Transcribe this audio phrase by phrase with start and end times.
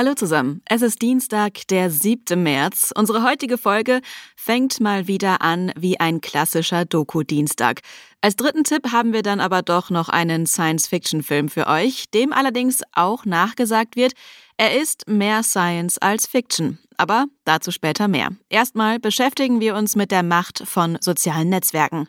[0.00, 0.62] Hallo zusammen.
[0.64, 2.42] Es ist Dienstag, der 7.
[2.42, 2.90] März.
[2.96, 4.00] Unsere heutige Folge
[4.34, 7.82] fängt mal wieder an wie ein klassischer Doku-Dienstag.
[8.22, 12.80] Als dritten Tipp haben wir dann aber doch noch einen Science-Fiction-Film für euch, dem allerdings
[12.92, 14.14] auch nachgesagt wird,
[14.56, 16.78] er ist mehr Science als Fiction.
[16.96, 18.30] Aber dazu später mehr.
[18.48, 22.08] Erstmal beschäftigen wir uns mit der Macht von sozialen Netzwerken.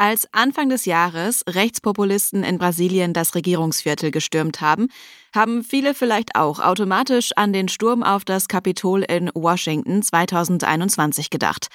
[0.00, 4.88] Als Anfang des Jahres Rechtspopulisten in Brasilien das Regierungsviertel gestürmt haben,
[5.34, 11.66] haben viele vielleicht auch automatisch an den Sturm auf das Kapitol in Washington 2021 gedacht.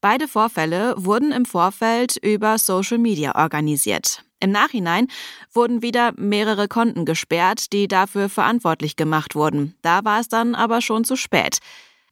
[0.00, 4.24] Beide Vorfälle wurden im Vorfeld über Social Media organisiert.
[4.40, 5.08] Im Nachhinein
[5.52, 9.74] wurden wieder mehrere Konten gesperrt, die dafür verantwortlich gemacht wurden.
[9.82, 11.58] Da war es dann aber schon zu spät.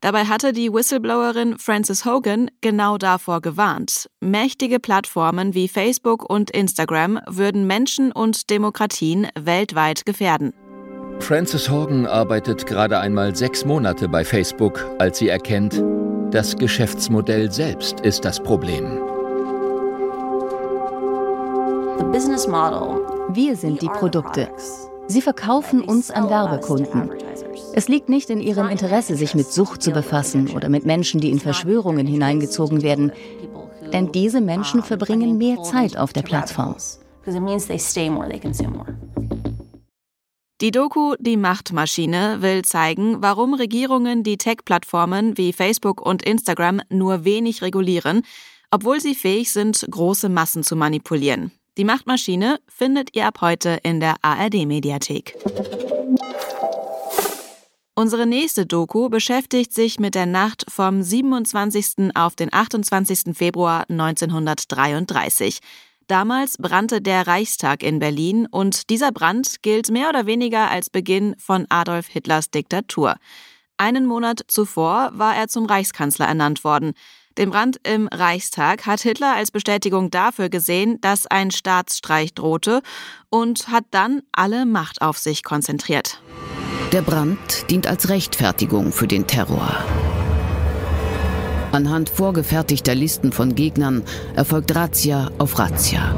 [0.03, 4.11] Dabei hatte die Whistleblowerin Frances Hogan genau davor gewarnt.
[4.21, 10.53] Mächtige Plattformen wie Facebook und Instagram würden Menschen und Demokratien weltweit gefährden.
[11.21, 15.81] Frances Hogan arbeitet gerade einmal sechs Monate bei Facebook, als sie erkennt,
[16.33, 18.99] das Geschäftsmodell selbst ist das Problem.
[23.35, 24.51] Wir sind die Produkte.
[25.09, 27.11] Sie verkaufen uns an Werbekunden.
[27.75, 31.31] Es liegt nicht in ihrem Interesse, sich mit Sucht zu befassen oder mit Menschen, die
[31.31, 33.13] in Verschwörungen hineingezogen werden.
[33.93, 36.77] Denn diese Menschen verbringen mehr Zeit auf der Plattform.
[40.61, 47.25] Die Doku Die Machtmaschine will zeigen, warum Regierungen die Tech-Plattformen wie Facebook und Instagram nur
[47.25, 48.23] wenig regulieren,
[48.71, 51.53] obwohl sie fähig sind, große Massen zu manipulieren.
[51.79, 55.39] Die Machtmaschine findet ihr ab heute in der ARD-Mediathek.
[57.95, 62.15] Unsere nächste Doku beschäftigt sich mit der Nacht vom 27.
[62.15, 63.35] auf den 28.
[63.35, 65.61] Februar 1933.
[66.09, 71.35] Damals brannte der Reichstag in Berlin und dieser Brand gilt mehr oder weniger als Beginn
[71.39, 73.17] von Adolf Hitlers Diktatur.
[73.79, 76.93] Einen Monat zuvor war er zum Reichskanzler ernannt worden.
[77.39, 82.83] Den Brand im Reichstag hat Hitler als Bestätigung dafür gesehen, dass ein Staatsstreich drohte
[83.31, 86.21] und hat dann alle Macht auf sich konzentriert.
[86.93, 89.83] Der Brand dient als Rechtfertigung für den Terror.
[91.73, 94.03] Anhand vorgefertigter Listen von Gegnern
[94.37, 96.15] erfolgt Razzia auf Razzia.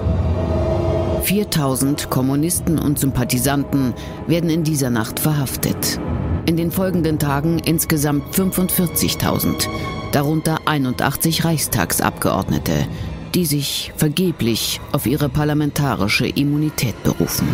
[1.22, 3.94] 4000 Kommunisten und Sympathisanten
[4.26, 6.00] werden in dieser Nacht verhaftet.
[6.46, 9.68] In den folgenden Tagen insgesamt 45.000,
[10.14, 12.86] darunter 81 Reichstagsabgeordnete,
[13.34, 17.48] die sich vergeblich auf ihre parlamentarische Immunität berufen.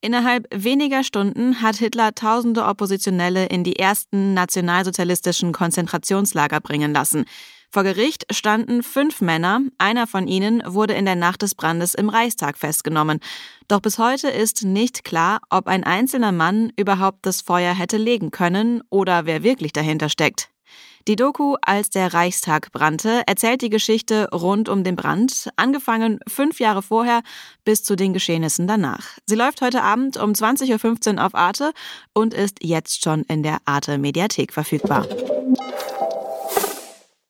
[0.00, 7.24] Innerhalb weniger Stunden hat Hitler tausende Oppositionelle in die ersten nationalsozialistischen Konzentrationslager bringen lassen.
[7.76, 12.08] Vor Gericht standen fünf Männer, einer von ihnen wurde in der Nacht des Brandes im
[12.08, 13.20] Reichstag festgenommen.
[13.68, 18.30] Doch bis heute ist nicht klar, ob ein einzelner Mann überhaupt das Feuer hätte legen
[18.30, 20.48] können oder wer wirklich dahinter steckt.
[21.06, 26.60] Die Doku Als der Reichstag brannte erzählt die Geschichte rund um den Brand, angefangen fünf
[26.60, 27.20] Jahre vorher
[27.66, 29.18] bis zu den Geschehnissen danach.
[29.26, 31.72] Sie läuft heute Abend um 20.15 Uhr auf Arte
[32.14, 35.06] und ist jetzt schon in der Arte Mediathek verfügbar.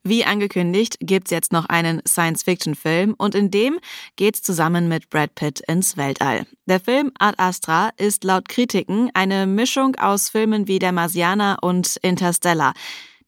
[0.08, 3.80] Wie angekündigt, gibt's jetzt noch einen Science-Fiction-Film und in dem
[4.14, 6.46] geht's zusammen mit Brad Pitt ins Weltall.
[6.66, 11.96] Der Film Ad Astra ist laut Kritiken eine Mischung aus Filmen wie Der Marsianer und
[12.02, 12.72] Interstellar.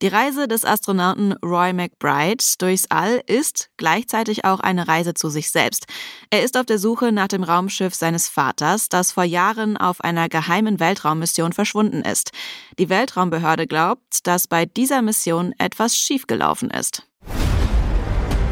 [0.01, 5.51] Die Reise des Astronauten Roy McBride durchs All ist gleichzeitig auch eine Reise zu sich
[5.51, 5.87] selbst.
[6.31, 10.29] Er ist auf der Suche nach dem Raumschiff seines Vaters, das vor Jahren auf einer
[10.29, 12.31] geheimen Weltraummission verschwunden ist.
[12.79, 17.03] Die Weltraumbehörde glaubt, dass bei dieser Mission etwas schiefgelaufen ist.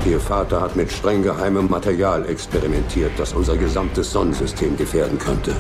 [0.05, 5.55] Ihr Vater hat mit streng geheimem Material experimentiert, das unser gesamtes Sonnensystem gefährden könnte.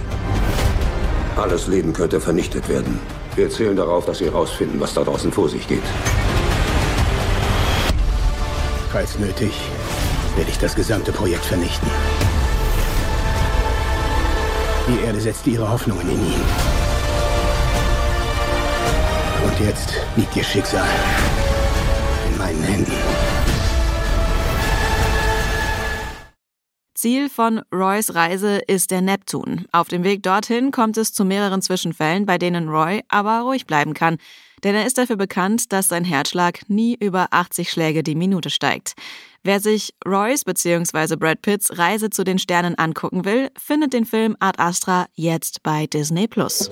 [1.36, 2.98] Alles Leben könnte vernichtet werden.
[3.36, 5.82] Wir zählen darauf, dass Sie herausfinden, was da draußen vor sich geht.
[8.90, 9.52] Falls nötig,
[10.36, 11.86] werde ich das gesamte Projekt vernichten.
[14.88, 16.40] Die Erde setzte ihre Hoffnungen in ihn.
[19.44, 20.88] Und jetzt liegt ihr Schicksal
[22.30, 22.92] in meinen Händen.
[26.96, 29.66] Ziel von Roys Reise ist der Neptun.
[29.70, 33.92] Auf dem Weg dorthin kommt es zu mehreren Zwischenfällen, bei denen Roy aber ruhig bleiben
[33.92, 34.16] kann.
[34.64, 38.94] Denn er ist dafür bekannt, dass sein Herzschlag nie über 80 Schläge die Minute steigt.
[39.44, 41.16] Wer sich Roys bzw.
[41.16, 45.86] Brad Pitts Reise zu den Sternen angucken will, findet den Film Art Astra jetzt bei
[45.86, 46.70] Disney Plus.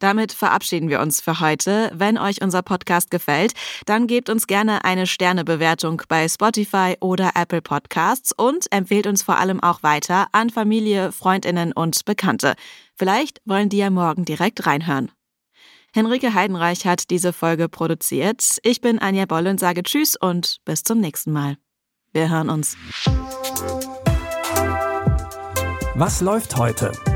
[0.00, 1.92] Damit verabschieden wir uns für heute.
[1.94, 3.52] Wenn euch unser Podcast gefällt,
[3.86, 9.38] dann gebt uns gerne eine Sternebewertung bei Spotify oder Apple Podcasts und empfehlt uns vor
[9.38, 12.54] allem auch weiter an Familie, Freundinnen und Bekannte.
[12.96, 15.12] Vielleicht wollen die ja morgen direkt reinhören.
[15.92, 18.58] Henrike Heidenreich hat diese Folge produziert.
[18.62, 21.56] Ich bin Anja Boll und sage Tschüss und bis zum nächsten Mal.
[22.12, 22.76] Wir hören uns.
[25.94, 26.92] Was läuft heute?